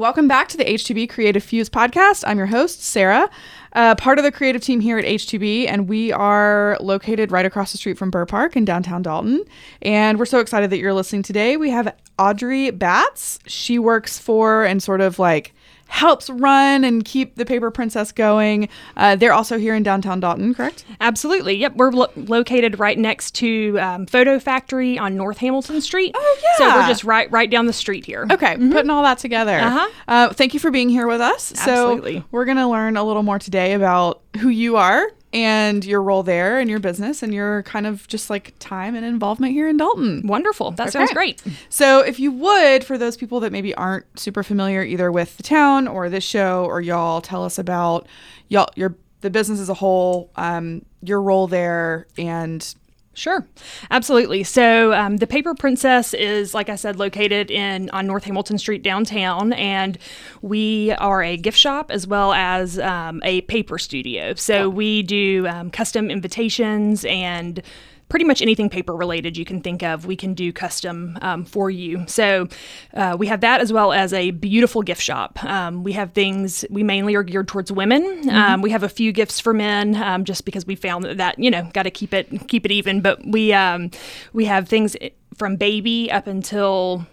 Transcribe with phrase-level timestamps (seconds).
[0.00, 2.22] Welcome back to the H2B Creative Fuse podcast.
[2.24, 3.28] I'm your host, Sarah,
[3.72, 7.72] uh, part of the creative team here at H2B, and we are located right across
[7.72, 9.42] the street from Burr Park in downtown Dalton.
[9.82, 11.56] And we're so excited that you're listening today.
[11.56, 13.40] We have Audrey Batts.
[13.48, 15.52] She works for and sort of like
[15.88, 18.68] helps run and keep the Paper Princess going.
[18.96, 20.84] Uh, they're also here in downtown Dalton, correct?
[21.00, 21.56] Absolutely.
[21.56, 21.76] Yep.
[21.76, 26.14] We're lo- located right next to um, Photo Factory on North Hamilton Street.
[26.16, 26.56] Oh, yeah.
[26.58, 28.26] So we're just right right down the street here.
[28.30, 29.58] Okay, putting all that together.
[29.58, 29.88] Uh-huh.
[30.06, 31.52] Uh, thank you for being here with us.
[31.52, 32.18] Absolutely.
[32.20, 36.02] So we're going to learn a little more today about who you are and your
[36.02, 39.68] role there and your business and your kind of just like time and involvement here
[39.68, 40.26] in Dalton.
[40.26, 40.70] Wonderful.
[40.72, 41.42] That sounds great.
[41.68, 45.42] So, if you would, for those people that maybe aren't super familiar either with the
[45.42, 48.06] town or this show or y'all, tell us about
[48.48, 52.74] y'all your the business as a whole, um, your role there, and
[53.18, 53.44] Sure,
[53.90, 54.44] absolutely.
[54.44, 58.84] So um, the Paper Princess is, like I said, located in on North Hamilton Street
[58.84, 59.98] downtown, and
[60.40, 64.34] we are a gift shop as well as um, a paper studio.
[64.34, 67.60] So we do um, custom invitations and
[68.08, 71.70] pretty much anything paper related you can think of, we can do custom um, for
[71.70, 72.04] you.
[72.06, 72.48] So
[72.94, 75.42] uh, we have that as well as a beautiful gift shop.
[75.44, 78.28] Um, we have things we mainly are geared towards women.
[78.30, 81.38] Um, we have a few gifts for men, um, just because we found that, that
[81.38, 83.00] you know got to keep it keep it even.
[83.00, 83.90] But we um,
[84.32, 84.96] we have things
[85.36, 87.06] from baby up until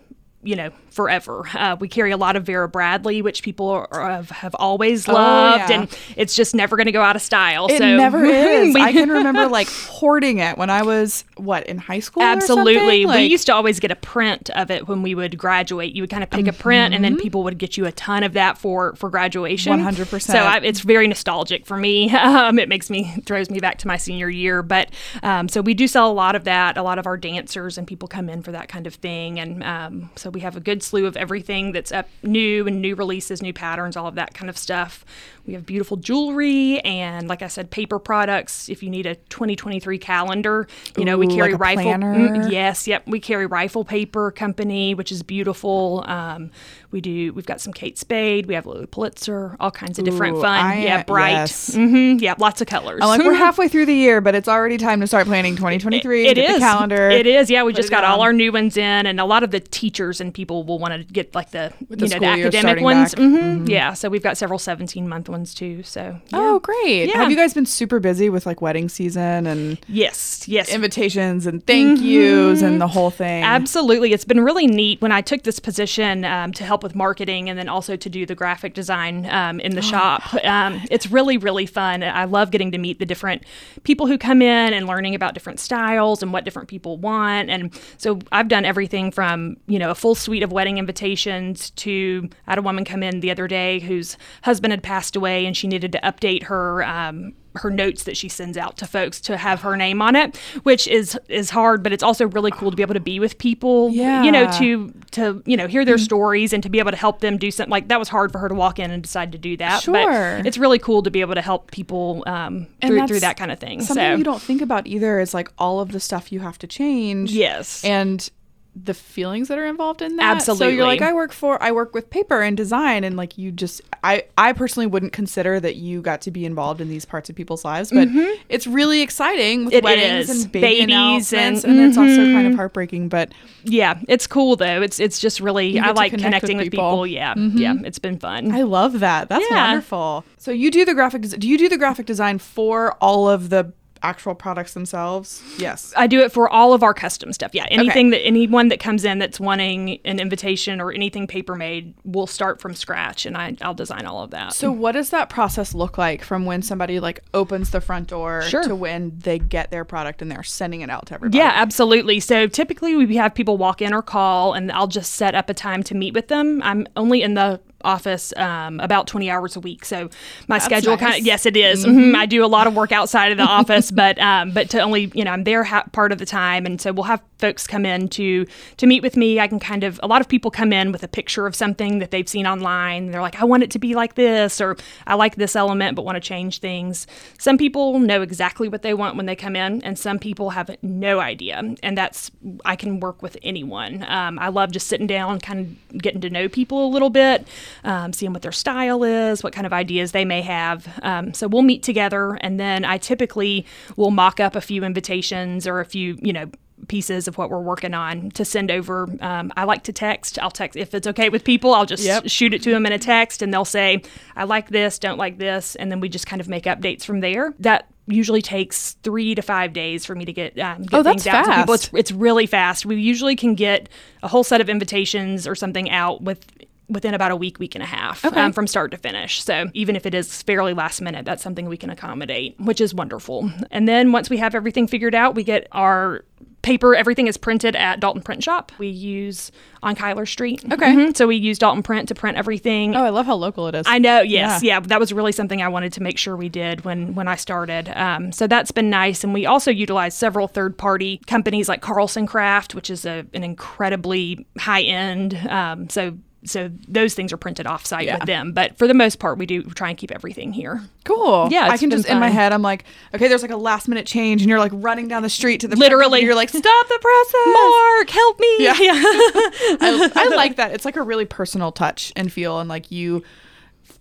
[0.45, 1.43] you know forever.
[1.53, 5.69] Uh, we carry a lot of Vera Bradley, which people are, have, have always loved,
[5.69, 5.81] yeah.
[5.81, 7.67] and it's just never going to go out of style.
[7.67, 8.75] it so never is.
[8.75, 12.23] I can remember like hoarding it when I was what in high school.
[12.23, 13.03] Absolutely.
[13.03, 13.21] something?
[13.21, 15.93] we used to always get a print of it when we would graduate.
[15.93, 17.15] You would kind of pick a print, and Mm-hmm.
[17.15, 19.79] then people would get you a ton of that for for graduation.
[19.79, 20.21] 100%.
[20.21, 22.13] So I, it's very nostalgic for me.
[22.35, 24.61] Um, it makes me throws me back to my senior year.
[24.63, 24.89] But
[25.23, 26.75] um, so we do sell a lot of that.
[26.75, 29.63] A lot of our dancers and people come in for that kind of thing, and
[29.63, 33.41] um, so we have a good slew of everything that's up new and new releases,
[33.41, 35.05] new patterns, all of that kind of stuff.
[35.45, 38.67] We have beautiful jewelry and, like I said, paper products.
[38.67, 41.91] If you need a 2023 calendar, you know we carry like rifle.
[41.93, 43.03] Mm, Yes, yep.
[43.07, 46.03] We carry Rifle Paper Company, which is beautiful.
[46.07, 46.49] Um,
[46.91, 47.31] we do.
[47.33, 48.45] We've got some Kate Spade.
[48.47, 49.55] We have Lilly Pulitzer.
[49.59, 50.65] All kinds of different Ooh, fun.
[50.65, 51.31] I- yeah, bright.
[51.31, 51.75] yes.
[51.75, 53.01] hmm Yeah, lots of colors.
[53.03, 56.27] I'm like we're halfway through the year, but it's already time to start planning 2023.
[56.27, 57.09] It get is the calendar.
[57.09, 57.49] It is.
[57.51, 59.59] Yeah, we just it got all our new ones in, and a lot of the
[59.59, 63.13] teachers and people will want to get like the the you know the academic ones.
[63.13, 63.57] Mm-hmm.
[63.63, 65.83] hmm Yeah, so we've got several 17 month ones too.
[65.83, 66.19] So yeah.
[66.33, 67.09] Oh, great!
[67.09, 67.17] Yeah.
[67.17, 71.65] Have you guys been super busy with like wedding season and yes, yes, invitations and
[71.65, 73.43] thank yous and the whole thing?
[73.43, 74.13] Absolutely.
[74.13, 77.59] It's been really neat when I took this position um, to help with marketing and
[77.59, 80.33] then also to do the graphic design um, in the shop.
[80.45, 82.03] Um, it's really, really fun.
[82.03, 83.43] I love getting to meet the different
[83.83, 87.49] people who come in and learning about different styles and what different people want.
[87.49, 92.29] And so I've done everything from, you know, a full suite of wedding invitations to
[92.47, 95.55] I had a woman come in the other day whose husband had passed away and
[95.55, 96.83] she needed to update her.
[96.83, 100.35] Um, her notes that she sends out to folks to have her name on it,
[100.63, 103.37] which is is hard, but it's also really cool to be able to be with
[103.37, 106.97] people, you know, to to you know hear their stories and to be able to
[106.97, 109.31] help them do something like that was hard for her to walk in and decide
[109.31, 109.83] to do that.
[109.83, 109.93] Sure.
[109.93, 113.51] but it's really cool to be able to help people um, through through that kind
[113.51, 113.81] of thing.
[113.81, 116.57] Something so you don't think about either is like all of the stuff you have
[116.59, 117.31] to change.
[117.31, 118.29] yes, and
[118.75, 120.35] the feelings that are involved in that.
[120.35, 120.65] Absolutely.
[120.65, 123.51] So you're like, I work for, I work with paper and design, and like you
[123.51, 127.29] just, I, I personally wouldn't consider that you got to be involved in these parts
[127.29, 128.41] of people's lives, but mm-hmm.
[128.49, 130.43] it's really exciting with It weddings is.
[130.43, 132.09] and baby Babies and- and, it's mm-hmm.
[132.09, 133.09] also kind of heartbreaking.
[133.09, 133.31] But
[133.63, 134.81] yeah, it's cool though.
[134.81, 136.91] It's it's just really I like connect connecting with with people.
[136.91, 137.07] people.
[137.07, 137.57] Yeah, mm-hmm.
[137.57, 138.51] yeah, it's been fun.
[138.51, 139.29] I love that.
[139.29, 139.67] That's Yeah.
[139.67, 140.25] wonderful.
[140.37, 141.21] So you do the graphic.
[141.23, 143.71] Do you do the graphic design for all of the
[144.05, 145.41] actual products themselves?
[145.57, 145.93] Yes.
[145.97, 147.51] I do it for all of our custom stuff.
[147.53, 151.93] Yeah, anything that anyone that comes in that's wanting an invitation or anything paper made,
[152.03, 154.53] we'll start from scratch, and I, I'll design all of that.
[154.53, 158.43] So what does that process look like from when somebody like opens the front door
[158.43, 158.63] Sure.
[158.63, 161.37] to when they get their product and they're sending it out to everybody?
[161.39, 162.19] Yeah, absolutely.
[162.19, 165.53] So typically we have people walk in or call, and I'll just set up a
[165.53, 166.61] time to meet with them.
[166.63, 170.09] I'm only in the office um, about 20 hours a week so
[170.47, 171.85] my schedule kind of yes it is.
[171.85, 172.15] Mhm.
[172.15, 175.11] i do a lot of work outside of the office but um, but to only
[175.13, 177.85] you know i'm there ha- part of the time and so we'll have folks come
[177.85, 178.45] in to
[178.77, 179.39] to meet with me.
[179.39, 181.99] I can kind of a lot of people come in with a picture of something
[181.99, 183.11] that they've seen online.
[183.11, 184.77] They're like i want it to be like this or
[185.07, 187.07] i like this element but want to change things.
[187.37, 190.75] Some people know exactly what they want when they come in and some people have
[190.81, 192.31] no idea and that's
[192.63, 194.05] i can work with anyone.
[194.07, 195.59] Um, i love just sitting down kind
[195.93, 197.47] of getting to know people a little bit
[197.83, 200.87] um, seeing what their style is what kind of ideas they may have.
[201.01, 203.65] Um, so we'll meet together and then i typically
[203.95, 206.49] will mock up a few invitations or a few you know
[206.87, 209.07] pieces of what we're working on to send over.
[209.21, 210.39] Um, I like to text.
[210.39, 211.73] I'll text if it's okay with people.
[211.73, 212.29] I'll just Yep.
[212.29, 214.01] shoot it to them in a text, and they'll say,
[214.35, 217.19] "I like this, don't like this," and then we just kind of make updates from
[217.19, 217.53] there.
[217.59, 221.23] That usually takes three to five days for me to get, um, get Oh, that's
[221.23, 221.73] things out to people.
[221.73, 222.85] It's it's really fast.
[222.85, 223.89] We usually can get
[224.21, 226.45] a whole set of invitations or something out with
[226.89, 228.39] within about a week, week and a half Okay.
[228.39, 229.43] um, from start to finish.
[229.43, 232.93] So even if it is fairly last minute, that's something we can accommodate, which is
[232.93, 233.49] wonderful.
[233.71, 236.23] And then once we have everything figured out, we get our
[236.61, 236.95] paper.
[236.95, 238.71] Everything is printed at Dalton Print Shop.
[238.79, 239.51] We use
[239.83, 240.63] on Kyler Street.
[240.71, 240.93] Okay.
[240.95, 241.15] Mhm.
[241.15, 242.95] So we use Dalton Print to print everything.
[242.95, 243.85] Oh, I love how local it is.
[243.87, 244.21] I know.
[244.21, 244.63] Yes.
[244.63, 244.75] Yeah.
[244.75, 244.79] Yeah.
[244.79, 247.89] That was really something I wanted to make sure we did when when I started.
[247.95, 252.25] Um, so that's been nice, and we also utilize several third party companies like Carlson
[252.25, 255.35] Craft, which is a, an incredibly high end.
[255.49, 256.17] Um, so.
[256.45, 258.17] So those things are printed off site Yeah.
[258.17, 260.81] with them, but for the most part, we do try and keep everything here.
[261.03, 261.47] Cool.
[261.51, 264.05] Yeah, I can just in my head, I'm like, okay, there's like a last minute
[264.05, 266.21] change, and you're like running down the street to the Literally.
[266.21, 267.53] You're like, stop the process.
[267.53, 268.55] Mark, help me!
[268.59, 268.73] Yeah.
[268.77, 270.71] I, I like that.
[270.71, 273.23] It's like a really personal touch and feel, and like you,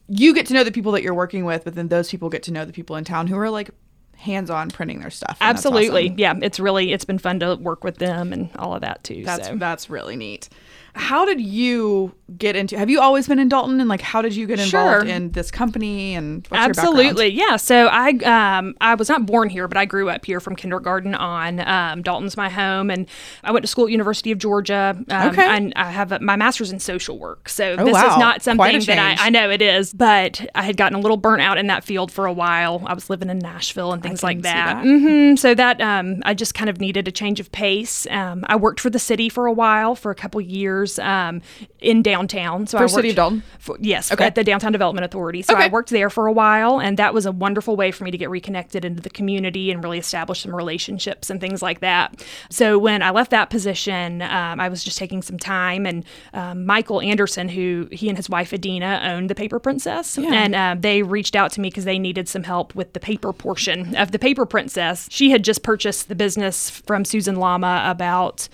[0.09, 2.43] you get to know the people that you're working with, but then those people get
[2.45, 3.71] to know the people in town who are like
[4.17, 5.37] hands on printing their stuff.
[5.41, 6.19] Absolutely, awesome.
[6.19, 6.35] yeah.
[6.43, 9.23] It's really it's been fun to work with them and all of that too.
[9.25, 9.57] That's so.
[9.57, 10.49] that's really neat.
[10.95, 12.79] How did you get into?
[12.79, 15.15] Have you always been in Dalton, and like how did you get involved Sure.
[15.15, 16.15] in this company?
[16.15, 17.57] And what's your Absolutely, yeah.
[17.57, 18.11] So I
[18.59, 21.61] um, I was not born here, but I grew up here from kindergarten on.
[21.61, 23.07] Um, Dalton's my home, and
[23.43, 24.97] I went to school at University of Georgia.
[25.11, 25.45] Um, Okay.
[25.47, 27.49] and I have a, my master's in social work.
[27.49, 28.13] So Oh, this wow.
[28.13, 29.19] is not something that.
[29.21, 31.85] I, I know it is, but I had gotten a little burnt out in that
[31.85, 32.83] field for a while.
[32.87, 34.83] I was living in Nashville and things like that.
[34.83, 34.85] that.
[34.85, 38.07] hmm So that um, I just kind of needed a change of pace.
[38.11, 41.43] Um, I worked for the city for a while, for a couple years um,
[41.81, 42.67] in downtown.
[42.67, 43.43] So For I City of worked- Dalton?
[43.59, 44.25] for- yes, Okay.
[44.25, 45.43] at the Downtown Development Authority.
[45.43, 45.65] So Okay.
[45.65, 48.19] I worked there for a while, and that was a wonderful way for me to
[48.19, 52.25] get reconnected into the community and really establish some relationships and things like that.
[52.51, 56.65] So when I left that position, um, I was just taking some time, and um,
[56.67, 61.03] Michael Anderson, who he and his wife Adina owned the Paper Princess, and uh, they
[61.03, 64.19] reached out to me because they needed some help with the paper portion of the
[64.19, 65.09] Paper Princess.
[65.11, 68.49] She had just purchased the business from Susan Lama about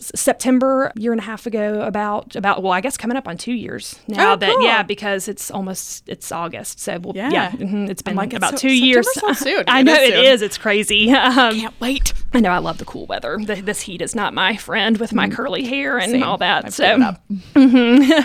[0.00, 3.52] September year and a half ago about about well I guess coming up on two
[3.52, 4.62] years now Oh, that cool.
[4.64, 7.30] yeah because it's almost it's August so we'll, Yeah.
[7.30, 9.64] yeah, mhm, it's been like, about so- two years soon.
[9.68, 10.24] I It know it soon.
[10.24, 12.14] is it's crazy um, Can't wait.
[12.32, 15.12] I know I love the cool weather the, this heat is not my friend with
[15.12, 16.14] my curly hair and Mm.
[16.14, 16.22] Same.
[16.22, 17.22] all that I've so up.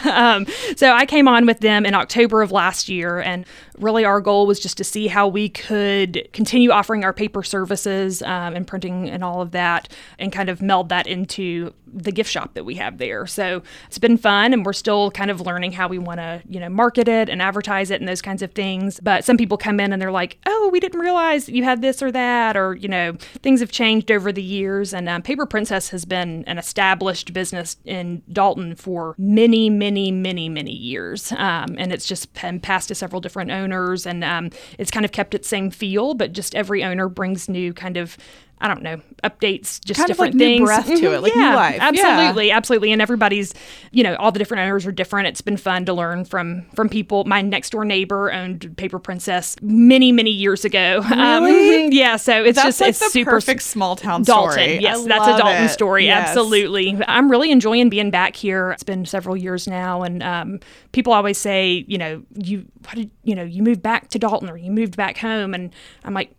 [0.05, 0.45] um,
[0.75, 3.45] so I came on with them in October of last year, and
[3.79, 8.21] really our goal was just to see how we could continue offering our paper services
[8.21, 12.29] um, and printing and all of that, and kind of meld that into the gift
[12.31, 13.25] shop that we have there.
[13.25, 16.59] So it's been fun, and we're still kind of learning how we want to, you
[16.59, 18.99] know, market it and advertise it and those kinds of things.
[18.99, 22.01] But some people come in and they're like, "Oh, we didn't realize you had this
[22.01, 24.93] or that," or you know, things have changed over the years.
[24.93, 30.49] And um, Paper Princess has been an established business in Dalton for many, many, many,
[30.49, 33.68] many years, um, and it's just been passed to several different owners,
[34.05, 37.73] and um, it's kind of kept its same feel, but just every owner brings new
[37.73, 38.17] kind of.
[38.61, 40.65] I don't know, updates, just Kind like different new things.
[40.65, 41.75] breath to it, like new yeah, life.
[41.77, 41.87] Yeah.
[41.87, 42.91] Absolutely, absolutely.
[42.91, 43.53] And everybody's,
[43.91, 45.27] you know, all the different owners are different.
[45.27, 47.23] It's been fun to learn from from people.
[47.23, 51.01] My next door neighbor owned Paper Princess many, many years ago.
[51.09, 51.89] Um, Really?
[51.89, 52.17] mhm, yeah.
[52.17, 54.51] So it's That's just like it's the super perfect small town Dalton.
[54.51, 54.79] story.
[54.79, 55.69] Yes, I that's a Dalton it.
[55.69, 56.05] story.
[56.05, 56.27] Yes.
[56.29, 56.97] Absolutely.
[57.07, 58.71] I'm really enjoying being back here.
[58.71, 60.59] It's been several years now, and um,
[60.91, 64.49] people always say, you know, you what did you know, you moved back to Dalton
[64.49, 65.73] or you moved back home, and
[66.03, 66.31] I'm like.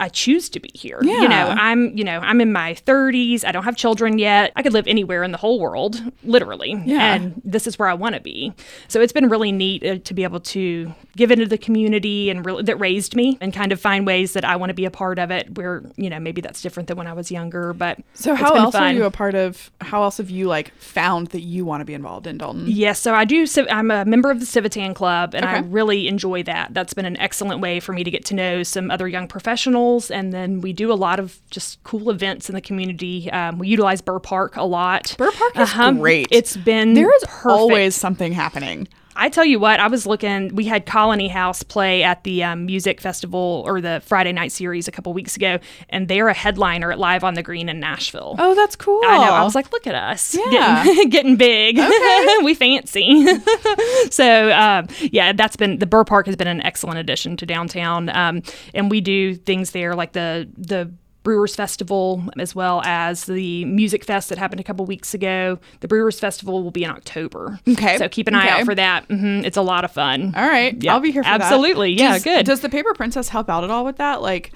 [0.00, 0.98] I choose to be here.
[1.02, 3.44] You know, I'm, you know, I'm in my 30s.
[3.44, 4.52] I don't have children yet.
[4.56, 6.74] I could live anywhere in the whole world, literally.
[6.84, 7.14] Yeah.
[7.14, 8.52] And this is where I want to be.
[8.88, 12.44] So it's been really neat uh, to be able to give into the community and
[12.44, 14.90] really that raised me and kind of find ways that I want to be a
[14.90, 17.98] part of it where, you know, maybe that's different than when I was younger, but
[18.14, 19.70] So how else are you a part of?
[19.80, 22.64] How else have you like found that you want to be involved in Dalton?
[22.66, 23.46] Yes, so I do.
[23.70, 26.74] I'm a member of the Civitan Club, and I really enjoy that.
[26.74, 29.83] That's been an excellent way for me to get to know some other young professionals,
[30.10, 33.30] and then we do a lot of just cool events in the community.
[33.30, 35.14] Um, we utilize Burr Park a lot.
[35.18, 35.92] Burr Park is Uh-huh.
[35.92, 36.28] great.
[36.30, 37.46] It's been There is perfect.
[37.46, 38.88] always something happening.
[39.16, 40.54] I tell you what, I was looking.
[40.54, 44.88] We had Colony House play at the um, music festival or the Friday night series
[44.88, 48.34] a couple weeks ago, and they're a headliner at Live on the Green in Nashville.
[48.38, 49.00] Oh, that's cool.
[49.04, 49.32] I know.
[49.32, 50.84] I was like, look at us, Yeah.
[50.84, 51.76] getting, getting big.
[52.44, 53.24] we fancy.
[54.10, 58.08] so um, yeah, that's been the Burr Park has been an excellent addition to downtown,
[58.10, 58.42] um,
[58.74, 60.92] and we do things there like the the.
[61.24, 65.58] Brewers Festival, as well as the Music Fest that happened a couple weeks ago.
[65.80, 67.58] The Brewers Festival will be in October.
[67.66, 67.98] Okay.
[67.98, 69.06] So keep an eye out for that.
[69.06, 70.32] hmm It's a lot of fun.
[70.36, 71.40] All right, Yeah, I'll be here for that.
[71.40, 71.94] absolutely.
[71.94, 72.46] Yeah, Does- good.
[72.46, 74.22] Does the Paper Princess help out at all with that?
[74.22, 74.52] Like,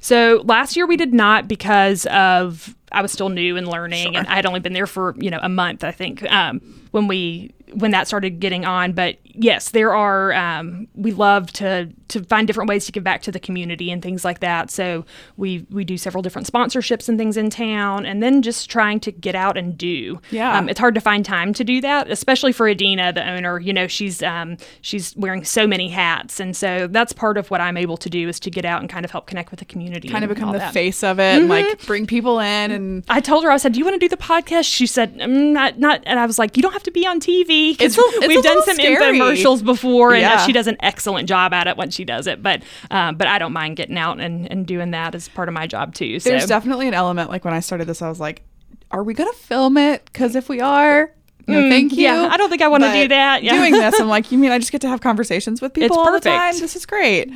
[0.00, 4.26] So last year we did not because of I was still new and learning, and
[4.28, 6.60] I had only been there for you know a month, I think, um,
[6.94, 8.92] when we when that started getting on.
[8.92, 10.32] But yes, there are.
[10.32, 14.00] Um, we love to to find different ways to give back to the community and
[14.00, 14.70] things like that.
[14.70, 15.04] So
[15.36, 19.10] we we do several different sponsorships and things in town, and then just trying to
[19.10, 20.20] get out and do.
[20.30, 20.56] Yeah.
[20.56, 23.58] um, it's hard to find time to do that, especially for Adina, the owner.
[23.58, 27.60] You know, she's um, she's wearing so many hats, and so that's part of what
[27.60, 29.66] I'm able to do is to get out and kind of help connect with the
[29.66, 30.08] community.
[30.08, 30.72] Kind of become the that.
[30.72, 33.80] face of it, and like bring people in, and I told her, I said, "Do
[33.80, 36.56] you want to do the podcast?" She said, mm, "Not, not." And I was like,
[36.56, 39.18] "You don't have to be on TV." 'cause It's a- it's we've done some scary.
[39.18, 40.46] infomercials before, and uh, Yeah.
[40.46, 42.42] she does an excellent job at it when she does it.
[42.42, 45.54] But, um, but I don't mind getting out and, and doing that as part of
[45.54, 46.20] my job too.
[46.20, 47.30] So there's definitely an element.
[47.30, 48.42] Like when I started this, I was like,
[48.90, 50.04] "Are we gonna film it?
[50.06, 51.10] Because if we are."
[51.46, 51.98] No, thank you.
[51.98, 53.52] Mm, yeah, I don't think I wanna do that, yeah.
[53.58, 55.96] Doing this, I'm like, you mean I just get to have conversations with people It's
[55.96, 56.58] all the time?
[56.58, 57.30] This is great.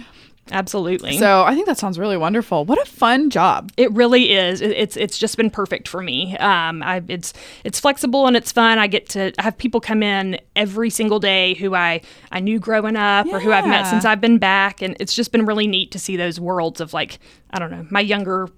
[0.53, 1.19] Absolutely.
[1.19, 2.65] So I think that sounds really wonderful.
[2.65, 3.71] What a fun job.
[3.77, 4.61] It really is.
[4.61, 6.37] It's it's just been perfect for me.
[6.39, 7.33] Um, I, it's
[7.65, 8.79] it's flexible and it's fun.
[8.79, 12.01] I get to have people come in every single day who I
[12.33, 15.33] I knew growing up or who I've met since I've been back, and it's just
[15.33, 17.19] been really neat to see those worlds of like
[17.51, 18.49] I don't know my younger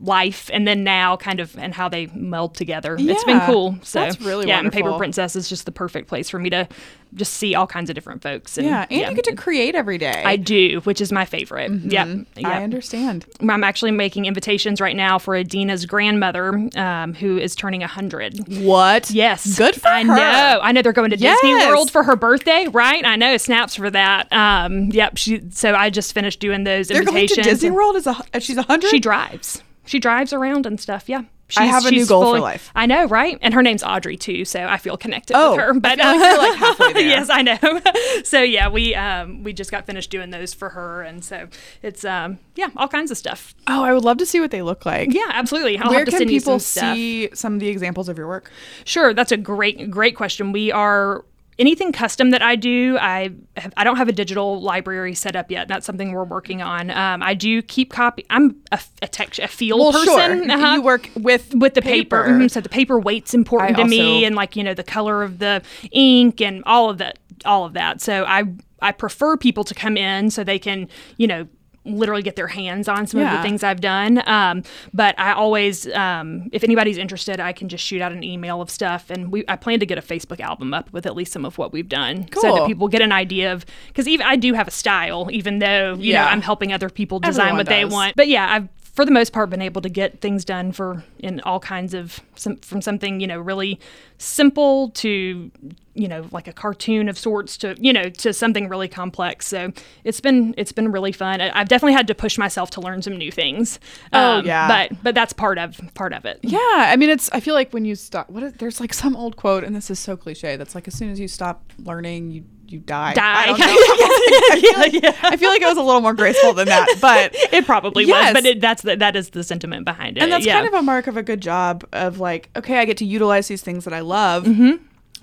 [0.00, 2.96] life and then now kind of and how they meld together.
[2.98, 3.76] It's been cool.
[3.82, 4.96] So That's really yeah, and Paper.
[4.96, 6.68] Princess is just the perfect place for me to
[7.14, 8.58] just see all kinds of different folks.
[8.58, 10.22] And, Yeah, and you get to create every day.
[10.24, 11.70] I do, which is my favorite.
[11.70, 12.22] Mm-hmm.
[12.36, 12.62] I yep.
[12.62, 13.26] understand.
[13.40, 18.62] I'm actually making invitations right now for Adina's grandmother, um, who is turning 100.
[18.62, 19.10] What?
[19.10, 19.56] Yes.
[19.56, 20.12] Good for I her.
[20.12, 20.60] I know.
[20.62, 23.04] I know they're going to Disney World for her birthday, right?
[23.04, 23.36] I know.
[23.36, 24.32] Snaps for that.
[24.32, 25.16] Um, yep.
[25.16, 25.42] She.
[25.50, 27.46] So I just finished doing those They're going invitations.
[27.46, 28.90] to Disney World as a she's a hundred.
[28.90, 29.62] She drives.
[29.88, 31.08] She drives around and stuff.
[31.08, 31.22] Yeah.
[31.56, 32.70] I have a new she's goal for life.
[32.74, 33.38] I know, right?
[33.40, 35.70] And her name's Audrey too, so I feel connected Oh, with her.
[35.70, 37.08] I But feel like like, halfway there.
[37.08, 37.80] yes, I know.
[38.24, 41.48] so yeah, we um, we just got finished doing those for her, and so
[41.82, 43.54] it's um, yeah, all kinds of stuff.
[43.66, 45.14] oh, I would love to see what they look like.
[45.14, 45.78] Yeah, absolutely.
[45.78, 48.50] I'll Where can people some see some of the examples of your work?
[48.84, 50.52] Sure, that's a great great question.
[50.52, 51.24] We are
[51.58, 52.96] anything custom that I do.
[53.00, 55.68] I have, I don't have a digital library set up yet.
[55.68, 56.90] That's something we're working on.
[56.90, 58.24] Um, I do keep copy.
[58.30, 60.06] I'm a, a tech a feel Well, person.
[60.44, 60.50] sure.
[60.52, 60.74] uh-huh.
[60.74, 62.24] You work with with the paper.
[62.28, 62.50] Mhm.
[62.50, 65.38] So the paper weight's important I to me, and like you know the color of
[65.38, 65.62] the
[65.92, 68.00] ink and all of that, all of that.
[68.00, 68.44] So I
[68.80, 71.46] I prefer people to come in so they can you know
[71.88, 74.22] literally get their hands on some of the things I've done.
[74.26, 78.60] Um, but I always, um, if anybody's interested, I can just shoot out an email
[78.60, 81.32] of stuff, and we I plan to get a Facebook album up with at least
[81.32, 84.36] some of what we've done, so that people get an idea of because even I
[84.36, 87.66] do have a style, even though you know I'm helping other people design Everyone what
[87.66, 88.16] they want.
[88.16, 91.40] But yeah, I've for the most part been able to get things done for in
[91.42, 93.78] all kinds of some from something you know really
[94.18, 95.52] simple to
[95.94, 99.72] you know like a cartoon of sorts to you know to something really complex so
[100.02, 103.00] it's been it's been really fun I- i've definitely had to push myself to learn
[103.02, 103.78] some new things
[104.12, 104.66] Oh, um, yeah.
[104.66, 107.30] but but that's part of part of it Yeah, I mean, it's.
[107.30, 109.90] I feel like when you stop, what is, there's like some old quote, and this
[109.90, 110.56] is so cliche.
[110.56, 113.14] That's like as soon as you stop learning, you you die.
[113.14, 113.22] Die.
[113.24, 113.66] I, don't know.
[113.66, 117.34] I, feel like, I feel like it was a little more graceful than that, but
[117.52, 118.34] it probably Yes.
[118.34, 120.54] was but it, that's the, that is the sentiment behind it and that's yeah.
[120.54, 123.48] kind of a mark of a good job of like, okay, I get to utilize
[123.48, 124.46] these things that I love,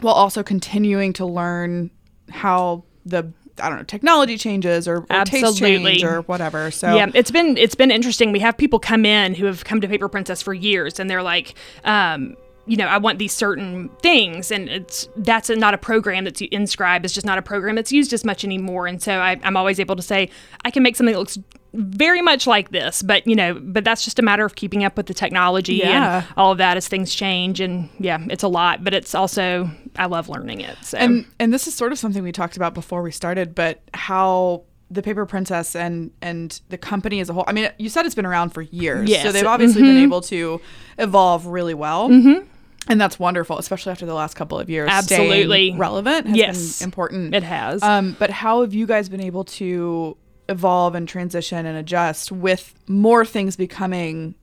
[0.01, 1.91] while also continuing to learn
[2.29, 6.71] how the I don't know technology changes or, or taste change or whatever.
[6.71, 8.31] So Yeah, it's been it's been interesting.
[8.31, 11.23] We have people come in who have come to Paper Princess for years, and they're
[11.23, 12.35] like, um,
[12.67, 16.41] you know, I want these certain things, and it's that's a, not a program that's
[16.41, 17.05] inscribed.
[17.05, 18.87] It's just not a program that's used as much anymore.
[18.87, 20.29] And so I, I'm always able to say
[20.63, 21.37] I can make something that looks
[21.73, 24.95] very much like this, but you know, but that's just a matter of keeping up
[24.97, 26.19] with the technology Yeah.
[26.23, 27.59] and all of that as things change.
[27.59, 30.77] And yeah, it's a lot, but it's also I love learning it.
[30.83, 33.81] So and and this is sort of something we talked about before we started, but
[33.93, 37.43] how the Paper Princess and and the company as a whole.
[37.47, 39.23] I mean, you said it's been around for years, Yes.
[39.23, 40.61] so they've obviously been able to
[40.97, 42.07] evolve really well.
[42.09, 42.47] Mm-hmm.
[42.87, 44.89] And that's wonderful, especially after the last couple of years.
[45.05, 45.73] Staying Absolutely.
[45.75, 46.79] relevant has Yes.
[46.79, 47.33] been important.
[47.35, 47.81] it has.
[47.81, 50.17] Um, but how have you guys been able to
[50.49, 54.35] evolve and transition and adjust with more things becoming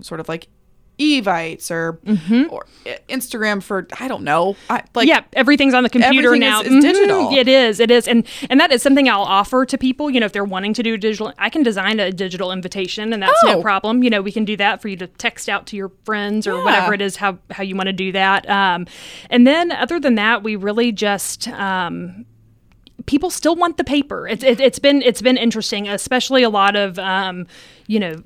[0.00, 0.46] sort of like
[1.00, 1.98] Evites or
[2.50, 2.66] or
[3.08, 6.60] Instagram for I don't know, I, like yeah, everything's on the computer now.
[6.60, 6.80] is- is Mhm.
[6.80, 7.30] digital.
[7.36, 7.80] It is.
[7.80, 10.10] It is, and and that is something I'll offer to people.
[10.10, 13.22] You know, if they're wanting to do digital, I can design a digital invitation, and
[13.22, 13.52] that's Oh.
[13.52, 14.02] no problem.
[14.02, 16.56] You know, we can do that for you to text out to your friends or
[16.58, 16.64] Yeah.
[16.64, 18.48] whatever it is how how you want to do that.
[18.50, 18.86] Um,
[19.30, 21.48] and then other than that, we really just.
[21.48, 22.24] Um,
[23.06, 24.28] people still want the paper.
[24.28, 27.46] It's it, it's been it's been interesting, especially a lot of um,
[27.86, 28.16] you know.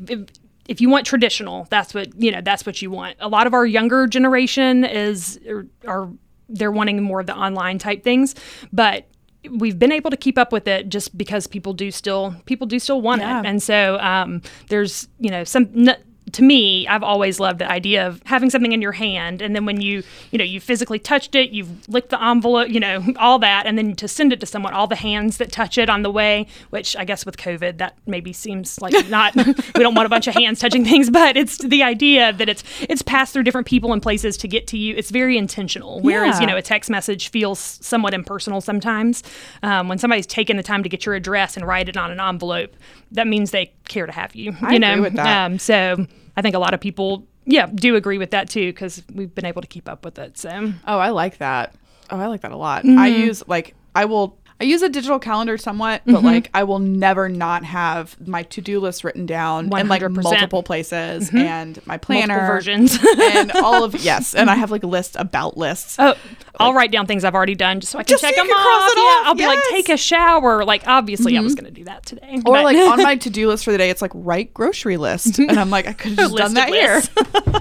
[0.73, 2.41] If, you want traditional, that's what you know.
[2.41, 3.17] That's what you want.
[3.21, 6.09] A lot of our younger generation is are, are
[6.49, 8.35] they're wanting more of the online type things,
[8.73, 9.07] but
[9.51, 12.79] we've been able to keep up with it just because people do still people do
[12.79, 13.41] still want Yeah.
[13.41, 15.97] it and so um, there's you know some n-
[16.33, 19.67] to me i've always loved the idea of having something in your hand and then
[19.67, 23.39] when you you know you physically touched it you've licked the envelope you know all
[23.39, 26.03] that and then to send it to someone all the hands that touch it on
[26.03, 29.35] the way which i guess with covid that maybe seems like not
[29.75, 32.65] we don't want a bunch of hands touching things but it's the idea that it's
[32.89, 36.37] it's passed through different people and places to get to you it's very intentional whereas
[36.37, 36.41] Yeah.
[36.43, 39.23] you know a text message feels somewhat impersonal sometimes
[39.63, 42.21] um, when somebody's taken the time to get your address and write it on an
[42.21, 42.75] envelope
[43.11, 45.45] that means they care to have you I you know agree with that.
[45.47, 49.03] Um, so i think a lot of people yeah do agree with that too because
[49.15, 51.75] we've been able to keep up with it so Oh, I like that.
[52.11, 52.85] Oh, I like that a lot.
[52.85, 53.21] I Mm-hmm.
[53.21, 56.27] use like I will I use a digital calendar somewhat, but Mm-hmm.
[56.27, 60.23] like I will never not have my to-do list written down in like 100%.
[60.23, 62.47] multiple places and my planner Mm-hmm.
[62.47, 62.99] multiple versions
[63.35, 65.97] and all of yes, and I have like lists about lists.
[65.99, 66.15] Oh,
[66.61, 68.47] I'll write down things I've already done just so I can so check you them
[68.47, 68.93] can off.
[68.95, 70.65] Yeah, off, I'll be like, take a shower.
[70.65, 72.37] Like, obviously, I was going to do that today.
[72.47, 75.39] Or but- like on my to-do list for the day, it's like write grocery list,
[75.41, 77.03] and I'm like, I could have just done that here.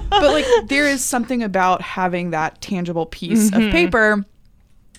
[0.10, 3.64] but like, there is something about having that tangible piece Mm-hmm.
[3.68, 4.26] of paper,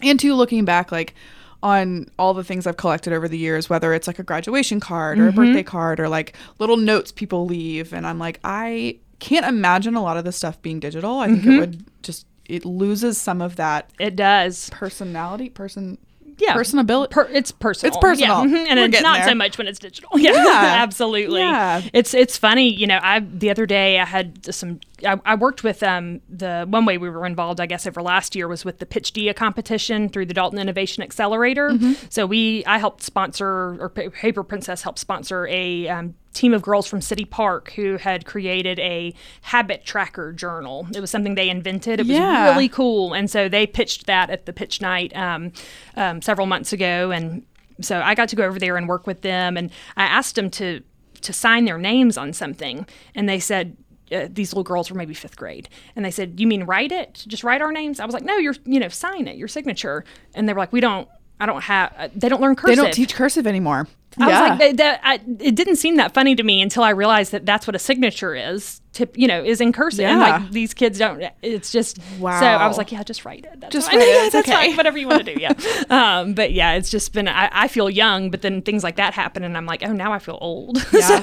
[0.01, 1.15] and to looking back, like
[1.62, 5.19] on all the things I've collected over the years, whether it's like a graduation card
[5.19, 5.37] or a Mm-hmm.
[5.37, 10.02] birthday card or like little notes people leave, and I'm like, I can't imagine a
[10.02, 11.19] lot of this stuff being digital.
[11.21, 11.50] I think Mm-hmm.
[11.52, 14.69] it would just it loses some of that it does.
[14.71, 15.97] personality, person,
[16.38, 16.54] Yeah.
[16.54, 17.11] personability.
[17.11, 17.88] Per- it's personal.
[17.88, 18.45] It's personal.
[18.47, 18.50] Yeah.
[18.64, 19.28] mhm, And We're it's not there.
[19.28, 20.11] so much when it's digital.
[20.19, 20.75] Yeah, Yeah.
[20.83, 21.40] absolutely.
[21.40, 21.83] Yeah.
[21.92, 25.62] It's it's funny, you know, I the other day I had some I, I worked
[25.64, 28.78] with um the one way we were involved, I guess, over last year was with
[28.78, 31.71] the Pitch Dia competition through the Dalton Innovation Accelerator.
[31.71, 31.92] Mm-hmm.
[32.09, 36.87] So we I helped sponsor or Paper Princess helped sponsor a um, team of girls
[36.87, 40.87] from City Park who had created a habit tracker journal.
[40.94, 42.00] It was something they invented.
[42.00, 42.50] It was Yeah.
[42.50, 45.52] really cool, and so they pitched that at the pitch night um,
[45.97, 47.44] um, several months ago, and
[47.80, 50.49] so I got to go over there and work with them, and I asked them
[50.50, 50.82] to
[51.21, 53.76] to sign their names on something, and they said.
[54.12, 57.25] Uh, these little girls were maybe fifth grade, and they said, "You mean write it?
[57.26, 60.04] Just write our names?" I was like, "No, you're, you know, sign it, your signature."
[60.35, 61.09] And they were like, "We don't,
[61.41, 62.77] I don't have, uh, they don't learn cursive.
[62.77, 63.89] They don't teach cursive anymore.
[64.19, 64.41] I yeah.
[64.43, 67.33] was like, that, that, I, it didn't seem that funny to me until I realized
[67.33, 68.80] that that's what a signature is.
[68.95, 70.04] To, you know, is in cursive.
[70.04, 70.37] And Yeah.
[70.37, 71.25] like these kids don't.
[71.41, 71.99] It's just.
[72.19, 72.39] wow.
[72.39, 73.59] So I was like, yeah, just write it.
[73.59, 73.99] That's Just fine.
[74.00, 74.67] write it, Yeah, that's okay.
[74.69, 74.76] fine.
[74.76, 75.41] Whatever you want to do.
[75.41, 75.52] Yeah.
[75.89, 77.26] um, but yeah, it's just been.
[77.26, 80.13] I, I feel young, but then things like that happen, and I'm like, oh, now
[80.13, 80.76] I feel old.
[80.93, 81.21] Yeah.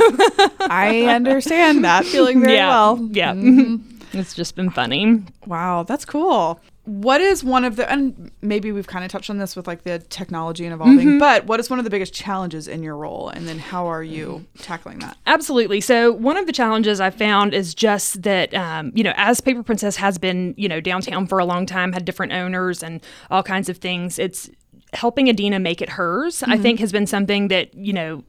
[0.60, 2.70] I understand that feeling very yeah.
[2.70, 2.98] well.
[2.98, 3.14] Mm-hmm.
[3.16, 4.20] Yeah.
[4.20, 5.22] it's just been funny.
[5.46, 6.60] Wow, that's cool.
[6.90, 9.84] What is one of the and maybe we've kind of touched on this with like
[9.84, 11.18] the technology and evolving, Mm-hmm.
[11.20, 14.02] but what is one of the biggest challenges in your role and then how are
[14.04, 15.16] you tackling that?
[15.28, 15.82] Absolutely.
[15.82, 19.62] So one of the challenges I found is just that, um, you know, as Paper
[19.62, 23.44] Princess has been, you know, downtown for a long time, had different owners and all
[23.44, 24.18] kinds of things.
[24.18, 24.50] It's
[24.94, 26.42] helping Adina make it hers.
[26.42, 28.24] I think has been something that you know.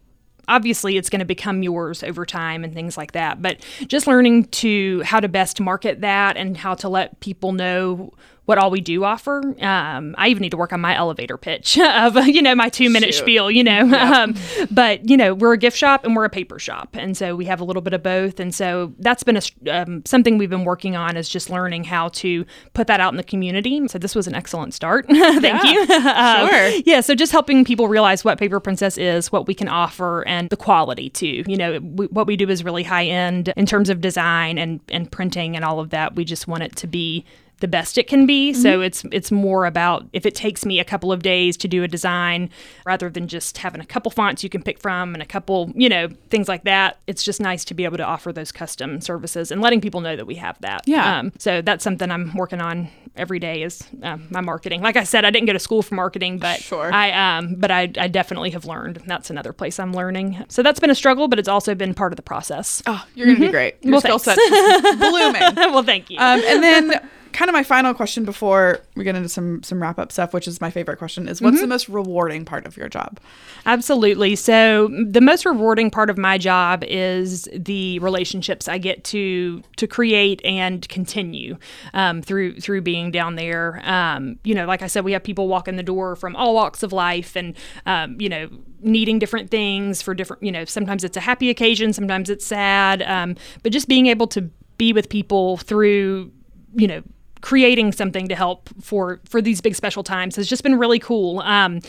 [0.48, 3.40] Obviously, it's going to become yours over time and things like that.
[3.40, 8.12] But just learning to how to best market that and how to let people know
[8.50, 9.54] what all we do offer.
[9.64, 12.90] Um, I even need to work on my elevator pitch of you know my two
[12.90, 13.48] minute spiel.
[13.48, 14.34] You know, um,
[14.72, 17.44] but you know we're a gift shop and we're a paper shop, and so we
[17.44, 18.40] have a little bit of both.
[18.40, 22.08] And so that's been a, um, something we've been working on is just learning how
[22.08, 23.86] to put that out in the community.
[23.86, 25.06] So this was an excellent start.
[25.08, 25.86] Thank you.
[26.10, 26.68] Um, Sure.
[26.86, 27.02] Yeah.
[27.02, 30.56] So just helping people realize what Paper Princess is, what we can offer, and the
[30.56, 31.44] quality too.
[31.46, 34.80] You know, we, what we do is really high end in terms of design and
[34.88, 36.16] and printing and all of that.
[36.16, 37.24] We just want it to be
[37.60, 38.52] the best it can be.
[38.52, 41.82] So it's it's more about if it takes me a couple of days to do
[41.82, 42.50] a design
[42.84, 45.88] rather than just having a couple fonts you can pick from and a couple, you
[45.88, 46.98] know, things like that.
[47.06, 50.16] It's just nice to be able to offer those custom services and letting people know
[50.16, 50.82] that we have that.
[50.86, 51.18] Yeah.
[51.18, 54.80] Um, so that's something I'm working on every day is um, my marketing.
[54.82, 56.92] Like I said, I didn't go to school for marketing, but Sure.
[56.92, 59.02] I um, but I, I definitely have learned.
[59.06, 60.44] That's another place I'm learning.
[60.48, 62.82] So that's been a struggle, but it's also been part of the process.
[62.86, 63.76] Oh, you're gonna be great.
[63.82, 64.42] Your Well, skill thanks.
[64.42, 65.42] set is blooming.
[65.72, 66.18] well, thank you.
[66.18, 69.98] Um, and then kind of my final question before we get into some some wrap
[69.98, 71.44] up stuff, which is my favorite question, is Mm-hmm.
[71.46, 73.18] what's the most rewarding part of your job?
[73.66, 74.36] Absolutely.
[74.36, 79.86] So the most rewarding part of my job is the relationships I get to to
[79.86, 81.56] create and continue
[81.94, 83.80] um, through through being down there.
[83.84, 86.54] Um, you know, like I said, we have people walk in the door from all
[86.54, 87.54] walks of life, and
[87.86, 88.48] um, you know,
[88.80, 90.42] needing different things for different.
[90.42, 94.26] You know, sometimes it's a happy occasion, sometimes it's sad, um, but just being able
[94.28, 94.42] to
[94.78, 96.32] be with people through,
[96.74, 97.02] you know
[97.40, 101.40] creating something to help for for these big special times has just been really cool
[101.40, 101.80] um,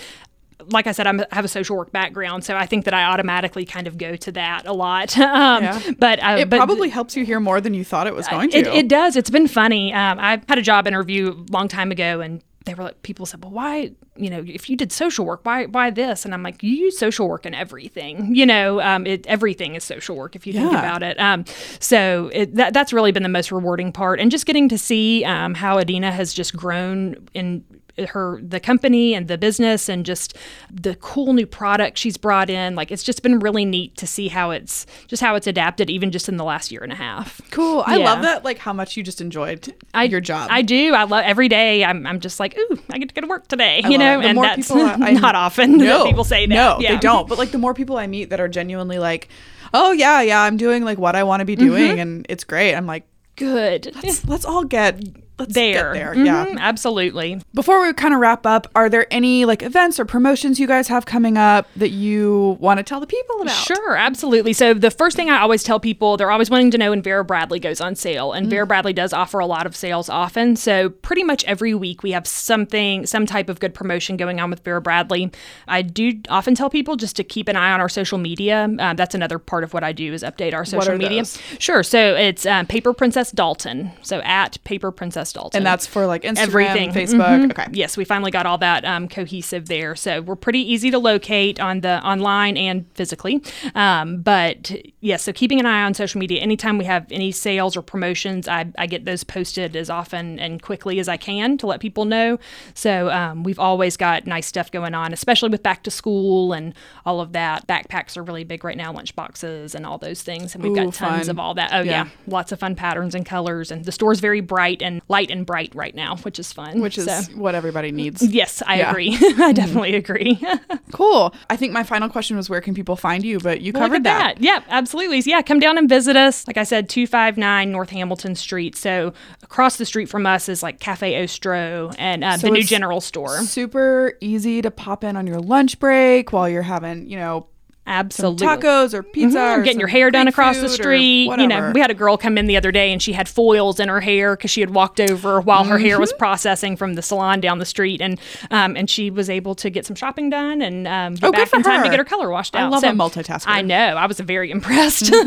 [0.69, 3.05] like I said, I'm, I have a social work background, so I think that I
[3.05, 5.17] automatically kind of go to that a lot.
[5.19, 5.81] um, Yeah.
[5.97, 8.51] But uh, It but probably helps you hear more than you thought it was going
[8.51, 8.57] to.
[8.57, 9.15] it, it does.
[9.15, 9.93] It's been funny.
[9.93, 13.25] Um, I had a job interview a long time ago, and they were like, people
[13.25, 16.25] said, well, why, you know, if you did social work, why, why this?
[16.25, 19.83] And I'm like, you use social work in everything, you know, um, it, everything is
[19.83, 21.19] social work if you think about it.
[21.19, 21.45] Um,
[21.79, 24.19] so it, that, that's really been the most rewarding part.
[24.19, 27.63] And just getting to see um, how Adina has just grown in
[28.09, 30.35] her the company and the business and just
[30.71, 34.27] the cool new product she's brought in like it's just been really neat to see
[34.27, 37.41] how it's just how it's adapted even just in the last year and a half
[37.51, 37.83] Cool.
[37.85, 38.05] I Yeah.
[38.05, 38.43] love that.
[38.45, 40.47] Like how much you just enjoyed I, your job.
[40.51, 40.93] I do.
[40.93, 41.83] I love every day.
[41.83, 43.81] I'm, I'm just like, ooh, I get to go to work today.
[43.83, 44.21] love you know.
[44.21, 46.53] The and more that's people I- I- not often that people say that.
[46.55, 46.93] No, Yeah.
[46.93, 47.27] they don't.
[47.27, 49.27] But like the more people I meet that are genuinely like,
[49.73, 51.99] oh yeah, yeah, I'm doing like what I want to be doing, mm-hmm.
[51.99, 52.73] and it's great.
[52.73, 53.91] I'm like, Good.
[54.03, 55.93] let's, let's all get let's there.
[55.93, 56.25] get there.
[56.25, 56.45] Yeah.
[56.45, 57.41] Mhm, absolutely.
[57.53, 60.87] Before we kind of wrap up, are there any like events or promotions you guys
[60.87, 63.55] have coming up that you want to tell the people about?
[63.55, 64.53] Sure, absolutely.
[64.53, 67.23] So the first thing I always tell people, they're always wanting to know when Vera
[67.23, 70.55] Bradley goes on sale, and Vera Bradley does offer a lot of sales often.
[70.55, 74.49] So pretty much every week we have something, some type of good promotion going on
[74.49, 75.31] with Vera Bradley.
[75.67, 78.63] I do often tell people just to keep an eye on our social media.
[78.79, 81.21] Um, that's another part of what I do is update our social media.
[81.21, 81.37] those?
[81.59, 81.83] Sure.
[81.83, 83.91] So it's um, Paper Princess Dalton.
[84.01, 87.21] So at Paper Princess Dalton, And that's for like Instagram, everything Facebook.
[87.45, 87.51] Mhm.
[87.51, 87.67] Okay.
[87.71, 91.59] yes we finally got all that um, cohesive there so we're pretty easy to locate
[91.59, 93.41] on the online and physically
[93.75, 97.75] um, but yes so keeping an eye on social media anytime we have any sales
[97.77, 101.67] or promotions I, I get those posted as often and quickly as i can to
[101.67, 102.37] let people know
[102.73, 106.73] so um, we've always got nice stuff going on especially with back to school and
[107.05, 110.53] all of that backpacks are really big right now lunch boxes and all those things
[110.55, 111.29] and we've Ooh, got tons fun.
[111.29, 112.05] of all that oh Yeah.
[112.05, 115.45] yeah lots of fun patterns and colors and the store's very bright and light and
[115.45, 118.21] bright right now which is fun Which is So- what everybody needs.
[118.21, 118.89] yes i Yeah.
[118.91, 119.11] agree
[119.49, 120.33] i definitely agree
[120.91, 121.33] Cool.
[121.49, 123.95] I think my final question was where can people find you, but you Look covered
[123.97, 124.35] at that.
[124.35, 124.43] that.
[124.43, 125.21] Yep, absolutely.
[125.21, 126.45] So, yeah, come down and visit us.
[126.47, 128.75] Like I said, 259 North Hamilton Street.
[128.75, 132.63] So across the street from us is like Cafe Ostro and uh, So the new
[132.63, 133.37] general store.
[133.43, 137.47] Super easy to pop in on your lunch break while you're having, you know,
[137.91, 138.47] Absolutely.
[138.47, 141.25] tacos or pizza Mhm, or getting your hair done across the street.
[141.25, 143.79] You know, we had a girl come in the other day and she had foils
[143.79, 146.01] in her hair because she had walked over while her hair Mm-hmm.
[146.01, 149.69] was processing from the salon down the street, and um, and she was able to
[149.69, 152.29] get some shopping done and um, get Oh, back in time to get her color
[152.29, 152.71] washed I out.
[152.71, 153.43] love So- a multitasker.
[153.47, 153.75] I know.
[153.97, 155.13] I was very impressed.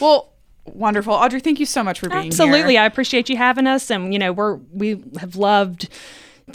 [0.00, 0.32] Well,
[0.64, 1.12] wonderful.
[1.14, 2.72] Audrey, thank you so much for being Absolutely.
[2.74, 2.82] here.
[2.82, 3.90] I appreciate you having us.
[3.90, 5.88] And, you know, we're, we have loved,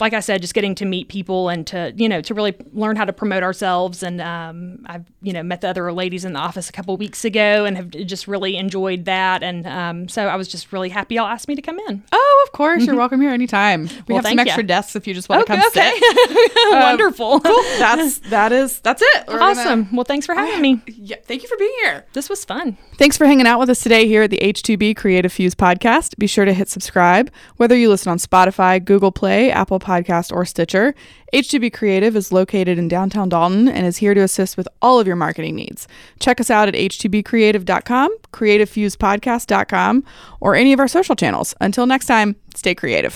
[0.00, 2.96] like I said, just getting to meet people and to, you know, to really learn
[2.96, 4.02] how to promote ourselves.
[4.02, 7.24] And um, I've, you know, met the other ladies in the office a couple weeks
[7.26, 9.42] ago and have just really enjoyed that.
[9.42, 12.02] And um, so I was just really happy y'all asked me to come in.
[12.10, 12.86] Oh, of course.
[12.86, 13.82] You're welcome here anytime.
[13.82, 14.12] We Mm-hmm.
[14.12, 14.66] Well, have some extra ya.
[14.66, 15.92] desks if you just want to Okay, come okay.
[16.00, 16.52] sit.
[16.72, 17.40] Wonderful.
[17.40, 17.62] Cool.
[17.78, 19.24] That's that is that's it.
[19.28, 19.88] We're gonna- Awesome.
[19.94, 20.80] well, thanks for having me.
[20.86, 22.06] yeah, thank you for being here.
[22.14, 22.76] This was fun.
[22.96, 26.16] Thanks for hanging out with us today here at the H2B Creative Fuse podcast.
[26.18, 30.44] Be sure to hit subscribe, whether you listen on Spotify, Google Play, Apple Podcast, or
[30.44, 30.94] Stitcher.
[31.34, 35.06] H2B Creative is located in downtown Dalton and is here to assist with all of
[35.06, 35.88] your marketing needs.
[36.20, 40.04] Check us out at h2bcreative.com, creativefusepodcast.com,
[40.40, 41.54] or any of our social channels.
[41.60, 43.10] Until next time, stay creative.